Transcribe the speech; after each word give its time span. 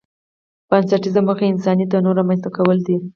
بنسټيزه 0.69 1.21
موخه 1.27 1.43
یې 1.45 1.51
انساني 1.53 1.85
تنوع 1.91 2.13
رامنځته 2.19 2.49
کول 2.57 2.77
دي. 2.87 2.95